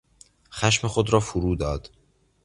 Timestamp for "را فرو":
1.13-1.55